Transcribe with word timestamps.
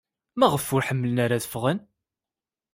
Maɣef 0.39 0.65
ur 0.75 0.83
ḥemmlen 0.89 1.21
ara 1.23 1.33
ad 1.37 1.43
ffɣen? 1.47 1.79